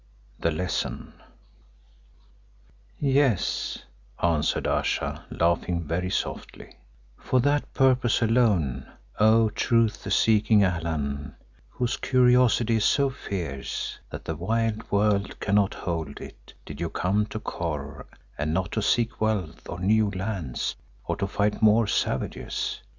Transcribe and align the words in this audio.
THE 0.39 0.49
LESSON 0.49 1.13
"Yes," 2.99 3.83
answered 4.19 4.65
Ayesha, 4.65 5.25
laughing 5.29 5.83
very 5.87 6.09
softly, 6.09 6.77
"for 7.19 7.39
that 7.41 7.71
purpose 7.75 8.19
alone, 8.23 8.87
O 9.19 9.49
truth 9.51 10.11
seeking 10.11 10.63
Allan, 10.63 11.35
whose 11.69 11.97
curiosity 11.97 12.77
is 12.77 12.85
so 12.85 13.11
fierce 13.11 13.99
that 14.09 14.25
the 14.25 14.33
wide 14.35 14.89
world 14.91 15.39
cannot 15.39 15.75
hold 15.75 16.19
it, 16.19 16.55
did 16.65 16.81
you 16.81 16.89
come 16.89 17.27
to 17.27 17.39
Kôr 17.39 18.05
and 18.39 18.51
not 18.51 18.71
to 18.71 18.81
seek 18.81 19.21
wealth 19.21 19.69
or 19.69 19.79
new 19.79 20.09
lands, 20.09 20.75
or 21.05 21.15
to 21.17 21.27
fight 21.27 21.61
more 21.61 21.85
savages. 21.85 22.81